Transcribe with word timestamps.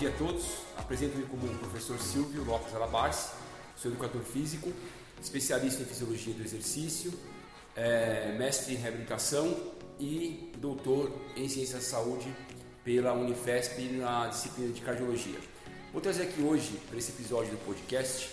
Dia 0.00 0.08
a 0.08 0.12
todos. 0.12 0.46
Apresento-me 0.78 1.26
como 1.26 1.46
o 1.46 1.58
professor 1.58 2.00
Silvio 2.00 2.42
Lopes 2.42 2.74
Alabarce, 2.74 3.32
sou 3.76 3.90
educador 3.90 4.22
físico, 4.22 4.72
especialista 5.20 5.82
em 5.82 5.84
fisiologia 5.84 6.32
do 6.32 6.42
exercício, 6.42 7.12
é, 7.76 8.34
mestre 8.38 8.72
em 8.72 8.76
reabilitação 8.78 9.54
e 9.98 10.50
doutor 10.56 11.12
em 11.36 11.46
ciência 11.50 11.76
da 11.76 11.82
saúde 11.82 12.34
pela 12.82 13.12
Unifesp 13.12 13.78
na 13.98 14.28
disciplina 14.28 14.72
de 14.72 14.80
cardiologia. 14.80 15.38
Vou 15.92 16.00
trazer 16.00 16.22
aqui 16.22 16.40
hoje, 16.40 16.80
para 16.88 16.96
esse 16.96 17.10
episódio 17.10 17.50
do 17.50 17.58
podcast, 17.66 18.30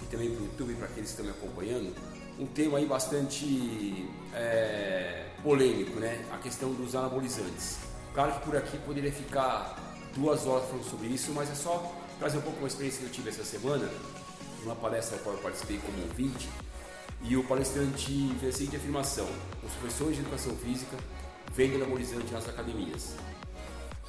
e 0.00 0.06
também 0.06 0.30
para 0.30 0.40
o 0.40 0.44
YouTube, 0.44 0.74
para 0.74 0.86
aqueles 0.86 1.10
que 1.10 1.20
estão 1.20 1.24
me 1.24 1.32
acompanhando, 1.32 1.96
um 2.38 2.46
tema 2.46 2.78
aí 2.78 2.86
bastante 2.86 4.08
é, 4.32 5.30
polêmico, 5.42 5.98
né? 5.98 6.24
A 6.30 6.38
questão 6.38 6.72
dos 6.74 6.94
anabolizantes. 6.94 7.76
Claro 8.14 8.34
que 8.34 8.46
por 8.46 8.56
aqui 8.56 8.78
poderia 8.78 9.10
ficar 9.12 9.87
duas 10.18 10.46
horas 10.46 10.68
falando 10.68 10.84
sobre 10.84 11.08
isso, 11.08 11.32
mas 11.32 11.50
é 11.50 11.54
só 11.54 11.94
trazer 12.18 12.38
um 12.38 12.42
pouco 12.42 12.58
uma 12.58 12.68
experiência 12.68 13.00
que 13.00 13.06
eu 13.06 13.12
tive 13.12 13.30
essa 13.30 13.44
semana, 13.44 13.88
numa 14.62 14.74
palestra 14.74 15.16
na 15.16 15.22
qual 15.22 15.36
eu 15.36 15.40
participei 15.40 15.78
como 15.78 16.02
ouvinte, 16.02 16.48
e 17.22 17.36
o 17.36 17.44
palestrante 17.44 18.34
fez 18.40 18.54
a 18.54 18.58
seguinte 18.58 18.76
afirmação: 18.76 19.28
os 19.64 19.72
professores 19.74 20.16
de 20.16 20.22
educação 20.22 20.54
física 20.56 20.96
vendem 21.54 21.76
anabolizante 21.76 22.32
nas 22.32 22.48
academias. 22.48 23.14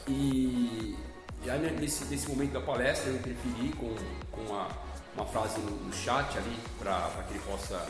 E, 0.07 0.97
e 1.43 1.49
aí, 1.49 1.79
nesse, 1.79 2.05
nesse 2.05 2.27
momento 2.27 2.53
da 2.53 2.61
palestra 2.61 3.09
eu 3.09 3.15
interferi 3.15 3.73
com, 3.73 3.95
com 4.31 4.41
uma, 4.41 4.67
uma 5.15 5.25
frase 5.25 5.59
no, 5.59 5.71
no 5.71 5.93
chat 5.93 6.37
ali 6.37 6.57
para 6.79 7.23
que 7.27 7.33
ele 7.33 7.43
possa 7.45 7.85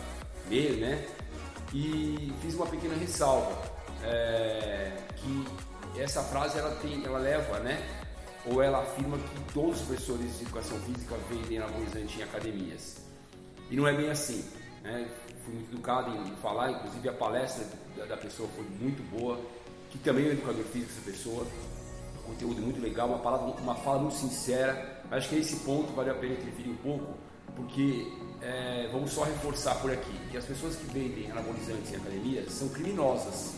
ler, 0.50 0.78
né? 0.78 1.08
E 1.74 2.34
fiz 2.42 2.56
uma 2.56 2.66
pequena 2.66 2.96
ressalva 2.96 3.62
é, 4.04 4.92
que 5.18 5.46
essa 6.00 6.24
frase 6.24 6.58
ela 6.58 6.76
tem, 6.76 7.04
ela 7.04 7.20
leva, 7.20 7.60
né? 7.60 8.08
Ou 8.52 8.62
ela 8.62 8.82
afirma 8.82 9.18
que 9.18 9.54
todos 9.54 9.82
os 9.82 9.88
professores 9.88 10.38
de 10.38 10.44
educação 10.44 10.80
física 10.80 11.16
vendem 11.30 11.58
anabolizante 11.58 12.20
em 12.20 12.24
academias. 12.24 12.98
E 13.70 13.76
não 13.76 13.88
é 13.88 13.96
bem 13.96 14.10
assim. 14.10 14.44
Né? 14.84 15.08
Fui 15.44 15.54
muito 15.54 15.72
educado 15.74 16.16
em 16.16 16.36
falar, 16.38 16.72
inclusive 16.72 17.10
a 17.10 17.14
palestra 17.14 17.66
da, 18.08 18.18
pessoa 18.18 18.50
foi 18.56 18.66
muito 18.80 19.04
boa, 19.12 19.40
que 19.90 19.98
também 20.00 20.26
é 20.26 20.30
um 20.30 20.32
educador 20.32 20.64
físico 20.66 20.92
essa 20.92 21.12
pessoa, 21.12 21.48
um 22.20 22.32
conteúdo 22.32 22.62
muito 22.62 22.82
legal, 22.82 23.08
uma, 23.08 23.20
palavra, 23.20 23.48
uma 23.62 23.76
fala 23.76 24.00
muito 24.00 24.16
sincera. 24.16 25.02
Acho 25.12 25.30
que 25.30 25.36
esse 25.36 25.58
ponto 25.58 25.92
vale 25.94 26.10
a 26.10 26.16
pena 26.16 26.34
interferir 26.34 26.70
um 26.70 26.78
pouco, 26.78 27.18
porque 27.56 28.08
é, 28.42 28.90
vamos 28.92 29.12
só 29.12 29.24
reforçar 29.24 29.76
por 29.76 29.92
aqui 29.92 30.14
que 30.32 30.38
as 30.38 30.46
pessoas 30.46 30.76
que 30.76 30.86
vendem 30.86 31.30
anabolizantes 31.32 31.92
em 31.92 31.96
academias 31.96 32.52
são 32.52 32.70
criminosas. 32.70 33.54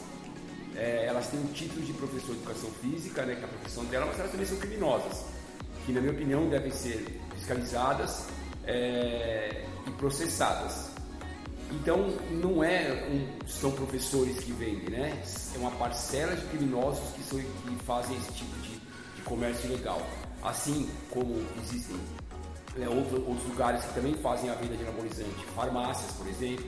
É, 0.76 1.06
elas 1.06 1.28
têm 1.28 1.40
o 1.40 1.48
título 1.48 1.82
de 1.82 1.94
professor 1.94 2.36
de 2.36 2.42
educação 2.42 2.70
física, 2.82 3.26
né, 3.26 3.36
que 3.36 3.42
é 3.42 3.46
a 3.46 3.48
profissão 3.48 3.84
dela, 3.86 4.06
mas 4.06 4.20
elas 4.20 4.32
também 4.32 4.46
são 4.46 4.58
criminosas, 4.58 5.26
que 5.86 5.92
na 5.92 6.00
minha 6.00 6.14
opinião 6.14 6.48
devem 6.50 6.72
ser 6.72 7.20
fiscalizadas 7.36 8.28
é, 8.66 9.66
e 9.86 9.92
processadas. 9.92 10.92
Então, 11.72 12.14
não 12.32 12.64
é 12.64 13.08
um, 13.10 13.48
são 13.48 13.72
professores 13.72 14.38
que 14.40 14.52
vendem, 14.52 14.90
né? 14.90 15.24
É 15.56 15.58
uma 15.58 15.72
parcela 15.72 16.36
de 16.36 16.46
criminosos 16.48 17.14
que, 17.16 17.24
são, 17.24 17.40
que 17.40 17.76
fazem 17.86 18.18
esse 18.18 18.32
tipo 18.34 18.60
de, 18.60 18.74
de 19.16 19.22
comércio 19.24 19.70
ilegal. 19.70 20.02
Assim 20.44 20.90
como 21.10 21.42
existem 21.64 21.96
né, 22.76 22.90
outros, 22.90 23.26
outros 23.26 23.48
lugares 23.48 23.84
que 23.86 23.94
também 23.94 24.14
fazem 24.16 24.50
a 24.50 24.56
venda 24.56 24.76
de 24.76 24.84
anabolizante, 24.84 25.46
farmácias, 25.56 26.12
por 26.12 26.28
exemplo, 26.28 26.66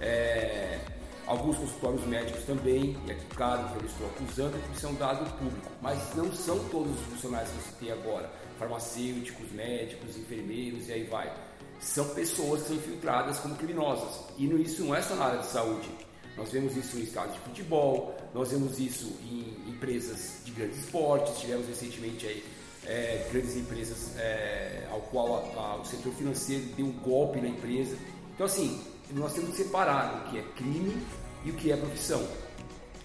é, 0.00 0.78
alguns 1.26 1.56
consultórios 1.56 2.04
médicos 2.06 2.44
também, 2.44 2.96
e 3.06 3.10
aqui, 3.10 3.24
claro, 3.34 3.68
que 3.70 3.84
eu 3.84 3.86
estou 3.86 4.06
acusando, 4.06 4.58
que 4.58 4.76
isso 4.76 4.86
é 4.86 4.92
dado 4.92 5.38
público, 5.38 5.70
mas 5.80 5.98
não 6.14 6.32
são 6.32 6.58
todos 6.68 6.92
os 6.92 7.06
funcionários 7.06 7.50
que 7.50 7.56
você 7.56 7.84
tem 7.86 7.92
agora, 7.92 8.30
farmacêuticos, 8.58 9.50
médicos, 9.52 10.16
enfermeiros 10.16 10.88
e 10.88 10.92
aí 10.92 11.04
vai 11.04 11.32
são 11.80 12.08
pessoas 12.14 12.62
que 12.62 12.68
são 12.68 12.76
infiltradas 12.76 13.38
como 13.38 13.54
criminosas. 13.56 14.20
E 14.38 14.46
isso 14.62 14.84
não 14.84 14.94
é 14.94 15.02
só 15.02 15.14
na 15.14 15.26
área 15.26 15.40
de 15.40 15.46
saúde. 15.46 15.88
Nós 16.36 16.50
vemos 16.50 16.76
isso 16.76 16.98
em 16.98 17.02
estádios 17.02 17.34
de 17.34 17.40
futebol, 17.40 18.16
nós 18.34 18.50
vemos 18.50 18.78
isso 18.78 19.06
em 19.22 19.70
empresas 19.70 20.40
de 20.44 20.50
grandes 20.50 20.78
esportes, 20.78 21.38
tivemos 21.38 21.68
recentemente 21.68 22.26
aí 22.26 22.44
é, 22.86 23.28
grandes 23.30 23.56
empresas 23.56 24.16
é, 24.18 24.86
ao 24.90 25.00
qual 25.00 25.36
a, 25.56 25.60
a, 25.60 25.76
o 25.76 25.84
setor 25.84 26.12
financeiro 26.14 26.64
deu 26.76 26.86
um 26.86 26.92
golpe 26.92 27.40
na 27.40 27.48
empresa. 27.48 27.96
Então 28.34 28.46
assim, 28.46 28.82
nós 29.12 29.32
temos 29.32 29.50
que 29.50 29.62
separar 29.64 30.24
o 30.26 30.30
que 30.30 30.38
é 30.38 30.42
crime 30.56 31.04
e 31.44 31.50
o 31.50 31.54
que 31.54 31.70
é 31.70 31.76
profissão. 31.76 32.26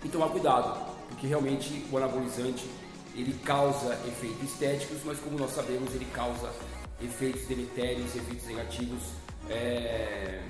E 0.04 0.08
tomar 0.08 0.30
cuidado, 0.30 0.96
porque 1.10 1.28
realmente 1.28 1.86
o 1.92 1.98
anabolizante 1.98 2.70
ele 3.16 3.34
causa 3.44 3.94
efeitos 4.08 4.44
estéticos, 4.44 5.00
mas 5.04 5.20
como 5.20 5.38
nós 5.38 5.52
sabemos, 5.52 5.94
ele 5.94 6.06
causa 6.14 6.52
efeitos 7.02 7.46
deletérios, 7.48 8.16
efeitos 8.16 8.46
negativos, 8.46 9.02
é, 9.50 10.42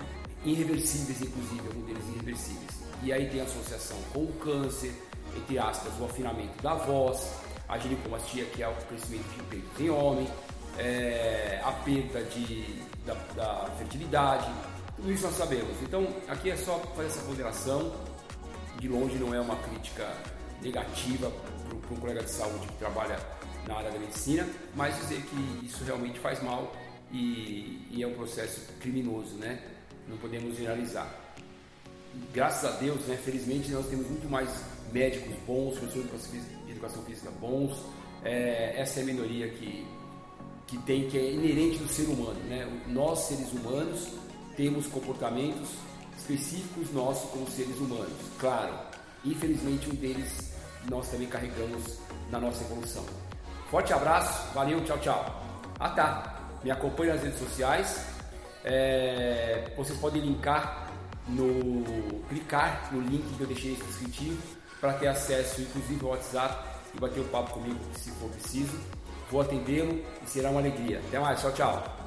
irreversíveis, 0.44 1.22
inclusive, 1.22 1.62
alguns 1.68 1.86
deles 1.86 2.04
irreversíveis. 2.10 2.72
E 3.04 3.14
aí 3.14 3.30
tem 3.30 3.42
associação 3.42 3.98
com 4.14 4.24
o 4.24 4.34
câncer, 4.34 4.94
entre 5.36 5.58
aspas, 5.58 5.94
o 6.00 6.06
afinamento 6.06 6.62
da 6.62 6.74
voz, 6.76 7.32
a 7.68 7.78
ginecomastia, 7.78 8.46
que 8.46 8.64
é 8.64 8.68
o 8.68 8.76
crescimento 8.88 9.28
de 9.36 9.44
peitos 9.44 9.80
em 9.80 9.90
homem, 9.90 10.28
é, 10.78 11.62
a 11.64 11.72
perda 11.72 12.24
de, 12.24 12.82
da, 13.06 13.14
da 13.36 13.72
fertilidade, 13.78 14.50
tudo 15.00 15.14
isso 15.14 15.24
nós 15.24 15.36
sabemos. 15.36 15.72
Então, 15.82 16.08
aqui 16.28 16.52
é 16.52 16.58
só 16.58 16.78
fazer 16.96 17.08
essa 17.08 17.22
ponderação. 17.22 17.94
De 18.80 18.88
longe 18.88 19.18
não 19.18 19.34
é 19.34 19.40
uma 19.42 19.56
crítica 19.58 20.08
negativa 20.62 21.32
para 21.88 21.96
um 21.96 22.00
colega 22.00 22.24
de 22.24 22.30
saúde 22.30 22.68
que 22.68 22.78
trabalha 22.78 23.20
na 23.68 23.76
área 23.76 23.92
da 23.92 24.00
medicina, 24.00 24.48
mas 24.76 24.96
dizer 24.98 25.22
que 25.22 25.66
isso 25.66 25.84
realmente 25.84 26.20
faz 26.20 26.42
mal 26.42 26.74
e, 27.12 27.88
e 27.92 28.04
é 28.04 28.08
um 28.08 28.14
processo 28.14 28.62
criminoso, 28.80 29.36
né? 29.36 29.62
Não 30.08 30.18
podemos 30.18 30.56
generalizar. 30.56 31.14
Graças 32.34 32.66
a 32.66 32.78
Deus, 32.78 33.02
né, 33.06 33.18
felizmente, 33.24 33.70
nós 33.70 33.86
temos 33.88 34.08
muito 34.08 34.30
mais 34.30 34.50
médicos 34.92 35.36
bons, 35.46 35.78
professores 35.78 36.10
de 36.66 36.72
educação 36.72 37.04
física 37.04 37.30
bons. 37.40 37.78
É, 38.24 38.74
essa 38.78 39.00
é 39.00 39.04
a 39.04 39.06
minoria 39.06 39.50
que, 39.50 39.86
que 40.68 40.78
tem, 40.80 41.10
que 41.10 41.18
é 41.18 41.32
inerente 41.32 41.78
do 41.78 41.88
ser 41.88 42.08
humano. 42.08 42.40
Né? 42.46 42.68
Nós, 42.88 43.20
seres 43.20 43.52
humanos, 43.52 44.10
temos 44.60 44.88
comportamentos 44.88 45.70
específicos 46.18 46.92
nossos 46.92 47.30
como 47.32 47.50
seres 47.50 47.78
humanos. 47.78 48.12
Claro, 48.38 48.74
infelizmente 49.24 49.90
um 49.90 49.96
deles 49.96 50.54
nós 50.90 51.08
também 51.08 51.30
carregamos 51.30 51.98
na 52.30 52.42
nossa 52.42 52.66
evolução. 52.66 53.06
Forte 53.72 53.94
abraço, 53.94 54.54
valeu, 54.54 54.84
tchau, 54.84 54.98
tchau. 55.00 55.44
Ah 55.80 55.90
tá, 55.92 56.42
me 56.62 56.70
acompanhe 56.70 57.14
nas 57.14 57.24
redes 57.24 57.40
sociais. 57.40 58.06
É, 58.66 59.72
vocês 59.78 59.98
podem 59.98 60.22
linkar 60.22 60.92
no. 61.30 62.22
clicar 62.28 62.90
no 62.92 63.00
link 63.00 63.24
que 63.38 63.42
eu 63.42 63.48
deixei 63.48 63.76
descritivo 63.76 64.42
para 64.82 64.92
ter 64.92 65.08
acesso 65.08 65.62
inclusive 65.62 66.04
ao 66.04 66.12
WhatsApp 66.12 66.68
e 66.94 67.00
bater 67.00 67.22
um 67.22 67.28
papo 67.30 67.54
comigo 67.54 67.80
se 67.96 68.12
for 68.12 68.30
preciso. 68.32 68.78
Vou 69.32 69.40
atendê-lo 69.40 70.04
e 70.22 70.30
será 70.30 70.50
uma 70.50 70.60
alegria. 70.60 71.00
Até 71.08 71.18
mais, 71.18 71.40
tchau, 71.40 71.54
tchau. 71.54 71.99